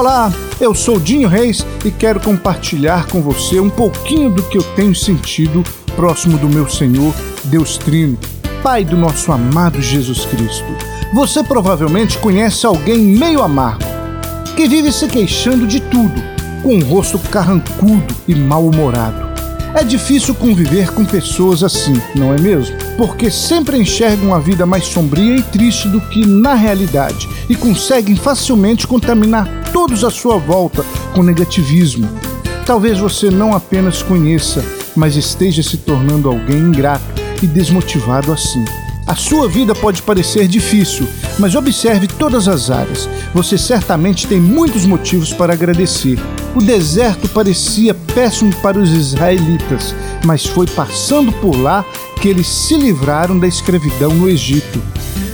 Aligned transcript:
Olá, 0.00 0.32
eu 0.58 0.74
sou 0.74 0.98
Dinho 0.98 1.28
Reis 1.28 1.62
e 1.84 1.90
quero 1.90 2.18
compartilhar 2.20 3.06
com 3.08 3.20
você 3.20 3.60
um 3.60 3.68
pouquinho 3.68 4.30
do 4.30 4.42
que 4.42 4.56
eu 4.56 4.62
tenho 4.74 4.94
sentido 4.94 5.62
próximo 5.94 6.38
do 6.38 6.48
meu 6.48 6.66
Senhor, 6.70 7.12
Deus 7.44 7.76
Trino, 7.76 8.18
Pai 8.62 8.82
do 8.82 8.96
nosso 8.96 9.30
amado 9.30 9.78
Jesus 9.82 10.24
Cristo. 10.24 10.64
Você 11.12 11.44
provavelmente 11.44 12.16
conhece 12.16 12.64
alguém 12.64 12.96
meio 12.98 13.42
amargo, 13.42 13.84
que 14.56 14.66
vive 14.66 14.90
se 14.90 15.06
queixando 15.06 15.66
de 15.66 15.80
tudo, 15.80 16.18
com 16.62 16.76
um 16.76 16.82
rosto 16.82 17.18
carrancudo 17.18 18.14
e 18.26 18.34
mal-humorado. 18.34 19.28
É 19.74 19.84
difícil 19.84 20.34
conviver 20.34 20.94
com 20.94 21.04
pessoas 21.04 21.62
assim, 21.62 22.00
não 22.14 22.32
é 22.32 22.40
mesmo? 22.40 22.74
Porque 22.96 23.30
sempre 23.30 23.76
enxergam 23.76 24.34
a 24.34 24.38
vida 24.38 24.64
mais 24.64 24.84
sombria 24.84 25.36
e 25.36 25.42
triste 25.42 25.88
do 25.88 26.00
que 26.00 26.24
na 26.24 26.54
realidade 26.54 27.28
e 27.50 27.54
conseguem 27.54 28.16
facilmente 28.16 28.86
contaminar 28.86 29.59
todos 29.72 30.04
à 30.04 30.10
sua 30.10 30.36
volta 30.36 30.84
com 31.14 31.22
negativismo. 31.22 32.08
Talvez 32.66 32.98
você 32.98 33.30
não 33.30 33.54
apenas 33.54 34.02
conheça, 34.02 34.64
mas 34.94 35.16
esteja 35.16 35.62
se 35.62 35.76
tornando 35.78 36.28
alguém 36.28 36.58
ingrato 36.58 37.04
e 37.42 37.46
desmotivado 37.46 38.32
assim. 38.32 38.64
A 39.06 39.14
sua 39.16 39.48
vida 39.48 39.74
pode 39.74 40.02
parecer 40.02 40.46
difícil, 40.46 41.04
mas 41.38 41.56
observe 41.56 42.06
todas 42.06 42.46
as 42.46 42.70
áreas. 42.70 43.08
Você 43.34 43.58
certamente 43.58 44.26
tem 44.26 44.38
muitos 44.40 44.86
motivos 44.86 45.32
para 45.32 45.52
agradecer. 45.52 46.16
O 46.54 46.60
deserto 46.60 47.28
parecia 47.28 47.92
péssimo 47.92 48.54
para 48.62 48.78
os 48.78 48.90
israelitas, 48.90 49.94
mas 50.24 50.46
foi 50.46 50.66
passando 50.66 51.32
por 51.32 51.56
lá 51.56 51.84
que 52.20 52.28
eles 52.28 52.46
se 52.46 52.76
livraram 52.76 53.36
da 53.36 53.48
escravidão 53.48 54.14
no 54.14 54.28
Egito. 54.28 54.80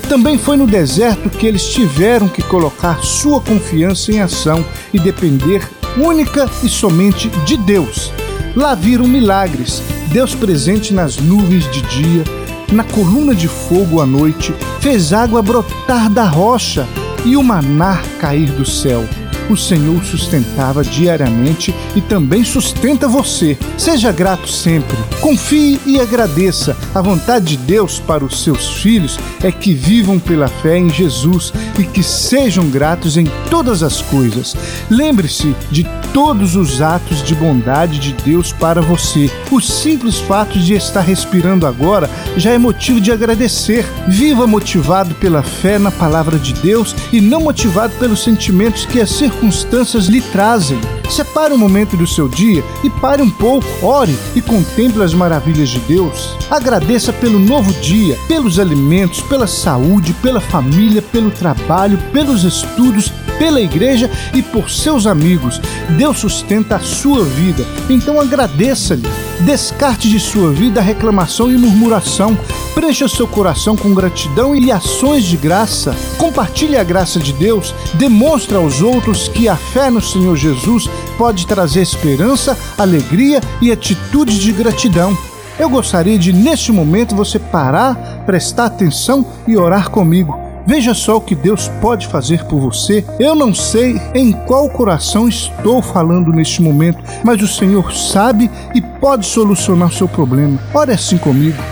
Também 0.09 0.39
foi 0.39 0.57
no 0.57 0.67
deserto 0.67 1.29
que 1.29 1.47
eles 1.47 1.67
tiveram 1.67 2.29
que 2.29 2.41
colocar 2.41 3.03
sua 3.03 3.41
confiança 3.41 4.13
em 4.13 4.21
ação 4.21 4.65
e 4.93 5.01
depender 5.01 5.69
única 5.97 6.49
e 6.63 6.69
somente 6.69 7.29
de 7.45 7.57
Deus. 7.57 8.13
Lá 8.55 8.75
viram 8.75 9.07
milagres, 9.07 9.83
Deus 10.13 10.35
presente 10.35 10.95
nas 10.95 11.17
nuvens 11.17 11.71
de 11.73 11.83
dia, 11.83 12.25
na 12.73 12.85
coluna 12.85 13.35
de 13.35 13.49
fogo 13.49 14.01
à 14.01 14.07
noite, 14.07 14.55
fez 14.81 15.13
água 15.13 15.43
brotar 15.43 16.09
da 16.09 16.25
rocha 16.25 16.87
e 17.25 17.37
o 17.37 17.43
maná 17.43 18.01
cair 18.21 18.51
do 18.53 18.65
céu 18.65 19.05
o 19.51 19.57
Senhor 19.57 20.03
sustentava 20.05 20.83
diariamente 20.83 21.75
e 21.95 22.01
também 22.01 22.45
sustenta 22.45 23.09
você. 23.09 23.57
Seja 23.77 24.13
grato 24.13 24.49
sempre. 24.49 24.97
Confie 25.21 25.81
e 25.87 26.01
agradeça. 26.01 26.77
A 26.95 27.01
vontade 27.01 27.47
de 27.47 27.57
Deus 27.57 27.99
para 27.99 28.25
os 28.25 28.43
seus 28.43 28.69
filhos 28.69 29.19
é 29.43 29.53
que 29.53 29.73
vivam 29.73 30.19
pela 30.19 30.49
fé 30.49 30.79
em 30.79 30.91
Jesus 30.91 31.53
e 31.79 31.85
que 31.85 32.03
sejam 32.03 32.69
gratos 32.69 33.17
em 33.17 33.27
todas 33.51 33.83
as 33.83 34.01
coisas. 34.03 34.57
Lembre-se 34.91 35.55
de 35.71 35.87
todos 36.13 36.57
os 36.57 36.81
atos 36.81 37.23
de 37.23 37.35
bondade 37.35 37.99
de 37.99 38.13
Deus 38.13 38.53
para 38.53 38.81
você. 38.81 39.31
O 39.51 39.61
simples 39.61 40.19
fato 40.19 40.59
de 40.59 40.75
estar 40.75 41.03
respirando 41.03 41.67
agora 41.67 42.09
já 42.37 42.53
é 42.53 42.59
motivo 42.59 43.01
de 43.01 43.13
agradecer. 43.13 43.85
Viva 44.09 44.47
motivado 44.47 45.15
pela 45.17 45.43
fé 45.43 45.79
na 45.79 45.91
palavra 45.91 46.39
de 46.39 46.53
Deus 46.55 46.95
e 47.13 47.21
não 47.21 47.41
motivado 47.41 47.93
pelos 47.99 48.23
sentimentos 48.23 48.87
que 48.87 49.01
as 49.01 49.11
circunstâncias 49.37 50.07
lhe 50.07 50.21
trazem. 50.21 50.79
Separe 51.11 51.53
um 51.53 51.59
momento 51.59 51.97
do 51.97 52.07
seu 52.07 52.29
dia 52.29 52.65
e 52.83 52.91
pare 52.91 53.23
um 53.23 53.31
pouco, 53.31 53.67
ore 53.83 54.17
e 54.35 54.41
contemple 54.41 55.03
as 55.03 55.15
maravilhas 55.15 55.69
de 55.69 55.79
Deus. 55.81 56.37
Agradeça 56.51 57.13
pelo 57.13 57.39
novo 57.39 57.73
dia, 57.81 58.19
pelos 58.27 58.59
alimentos, 58.59 59.21
pela 59.23 59.47
saúde, 59.47 60.13
pela 60.15 60.41
família, 60.41 61.01
pelo 61.01 61.31
trabalho, 61.31 61.99
pelos 62.13 62.45
estudos, 62.45 63.13
pela 63.39 63.61
igreja 63.61 64.11
e 64.35 64.43
por 64.43 64.71
seus 64.71 65.07
amigos. 65.07 65.61
Deus 65.97 66.19
sustenta 66.19 66.77
a 66.77 66.81
sua 66.81 67.25
vida, 67.25 67.65
então 67.89 68.21
agradeça-lhe. 68.21 69.07
Descarte 69.41 70.09
de 70.09 70.19
sua 70.19 70.51
vida 70.51 70.81
a 70.81 70.83
reclamação 70.83 71.51
e 71.51 71.57
murmuração. 71.59 72.37
Preencha 72.75 73.09
seu 73.09 73.27
coração 73.27 73.77
com 73.77 73.95
gratidão 73.95 74.55
e 74.55 74.73
ações 74.73 75.25
de 75.25 75.37
graça. 75.37 75.95
Compartilhe 76.19 76.77
a 76.77 76.85
graça 76.85 77.19
de 77.19 77.33
Deus. 77.33 77.75
Demonstre 77.95 78.57
aos 78.57 78.81
outros 78.81 79.29
que 79.29 79.49
a 79.49 79.57
fé 79.57 79.91
no 79.91 80.01
Senhor 80.01 80.37
Jesus 80.37 80.89
pode 81.19 81.47
trazer 81.47 81.83
esperança, 81.83 82.57
alegria 82.79 83.41
e 83.61 83.71
atitudes 83.71 84.37
de 84.37 84.53
gratidão. 84.53 85.17
Eu 85.59 85.71
gostaria 85.71 86.19
de, 86.19 86.33
neste 86.33 86.71
momento, 86.71 87.17
você 87.17 87.39
parar, 87.39 87.95
prestar 88.27 88.67
atenção 88.67 89.27
e 89.47 89.57
orar 89.57 89.91
comigo. 89.91 90.46
Veja 90.67 90.95
só 90.95 91.17
o 91.17 91.21
que 91.21 91.35
Deus 91.35 91.69
pode 91.81 92.09
fazer 92.09 92.45
por 92.45 92.59
você. 92.59 93.05
Eu 93.21 93.35
não 93.35 93.55
sei 93.55 94.01
em 94.15 94.33
qual 94.33 94.69
coração 94.69 95.29
estou 95.29 95.81
falando 95.81 96.33
neste 96.33 96.61
momento, 96.61 96.99
mas 97.25 97.41
o 97.41 97.47
Senhor 97.47 97.93
sabe 97.95 98.51
e 98.75 98.81
pode 98.81 99.25
solucionar 99.27 99.93
seu 99.93 100.09
problema. 100.09 100.59
Ore 100.75 100.93
assim 100.93 101.19
comigo. 101.19 101.63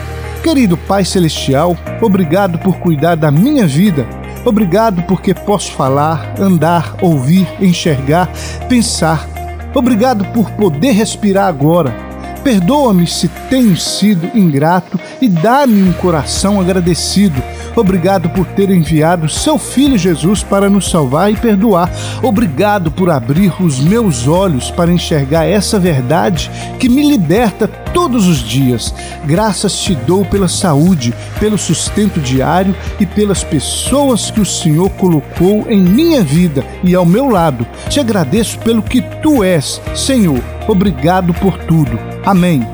Querido 0.44 0.77
Pai 0.77 1.04
Celestial, 1.04 1.77
obrigado 2.00 2.59
por 2.59 2.77
cuidar 2.77 3.16
da 3.16 3.31
minha 3.31 3.66
vida. 3.66 4.06
Obrigado 4.44 5.03
porque 5.04 5.33
posso 5.34 5.72
falar, 5.72 6.34
andar, 6.38 6.97
ouvir, 7.00 7.49
enxergar, 7.60 8.31
pensar. 8.69 9.27
Obrigado 9.75 10.25
por 10.27 10.50
poder 10.53 10.93
respirar 10.93 11.49
agora. 11.49 12.13
Perdoa-me 12.44 13.06
se 13.06 13.27
tenho 13.49 13.77
sido 13.77 14.31
ingrato 14.37 15.00
e 15.21 15.28
dá-me 15.28 15.82
um 15.82 15.93
coração 15.94 16.60
agradecido 16.60 17.43
Obrigado 17.77 18.31
por 18.31 18.47
ter 18.47 18.71
enviado 18.71 19.28
seu 19.28 19.59
filho 19.59 19.99
Jesus 19.99 20.43
para 20.43 20.71
nos 20.71 20.91
salvar 20.91 21.33
e 21.33 21.37
perdoar. 21.37 21.91
Obrigado 22.22 22.91
por 22.91 23.10
abrir 23.10 23.53
os 23.60 23.81
meus 23.81 24.28
olhos 24.28 24.71
para 24.71 24.93
enxergar 24.93 25.44
essa 25.44 25.78
verdade 25.78 26.50
que 26.78 26.88
me 26.88 27.09
liberta 27.09 27.66
todos 27.66 28.28
os 28.28 28.38
dias. 28.38 28.94
Graças 29.25 29.81
te 29.81 29.94
dou 29.94 30.25
pela 30.25 30.49
saúde, 30.49 31.12
pelo 31.41 31.59
sustento 31.59 32.21
diário 32.21 32.75
e 33.00 33.06
pelas 33.06 33.43
pessoas 33.43 34.31
que 34.31 34.41
o 34.41 34.47
Senhor 34.47 34.91
colocou 34.91 35.66
em 35.69 35.81
minha 35.81 36.22
vida 36.22 36.65
e 36.83 36.94
ao 36.94 37.04
meu 37.04 37.28
lado. 37.28 37.66
Te 37.88 37.99
agradeço 37.99 38.59
pelo 38.60 38.83
que 38.83 39.03
tu 39.21 39.43
és, 39.43 39.81
Senhor. 39.94 40.41
Obrigado 40.69 41.34
por 41.34 41.59
tudo. 41.59 42.13
Amém. 42.24 42.66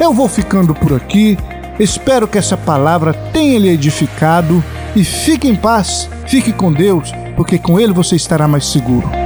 Eu 0.00 0.12
vou 0.12 0.28
ficando 0.28 0.74
por 0.74 0.92
aqui. 0.92 1.38
Espero 1.78 2.26
que 2.26 2.38
essa 2.38 2.56
palavra 2.56 3.12
tenha 3.12 3.58
lhe 3.58 3.68
edificado 3.68 4.62
e 4.94 5.04
fique 5.04 5.46
em 5.46 5.54
paz, 5.54 6.08
fique 6.26 6.52
com 6.52 6.72
Deus, 6.72 7.12
porque 7.36 7.58
com 7.58 7.78
Ele 7.78 7.92
você 7.92 8.16
estará 8.16 8.48
mais 8.48 8.66
seguro. 8.66 9.25